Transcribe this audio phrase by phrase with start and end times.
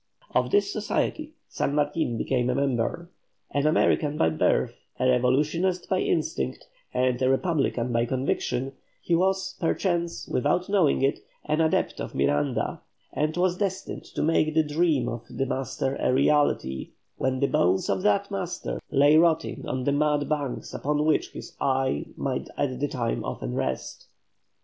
[0.33, 3.11] Of this society San Martin became a member.
[3.51, 9.53] An American by birth, a revolutionist by instinct, and a republican by conviction, he was,
[9.59, 12.81] perchance, without knowing it, an adept of Miranda,
[13.13, 17.87] and was destined to make the dream of the master a reality, when the bones
[17.87, 22.79] of that master lay rotting on the mud banks upon which his eye might at
[22.79, 24.07] this time often rest.